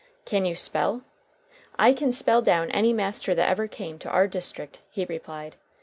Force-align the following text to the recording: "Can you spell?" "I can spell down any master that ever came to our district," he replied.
"Can 0.25 0.45
you 0.45 0.55
spell?" 0.55 1.03
"I 1.77 1.93
can 1.93 2.11
spell 2.11 2.41
down 2.41 2.71
any 2.71 2.91
master 2.91 3.35
that 3.35 3.47
ever 3.49 3.67
came 3.67 3.99
to 3.99 4.09
our 4.09 4.27
district," 4.27 4.81
he 4.89 5.05
replied. 5.05 5.57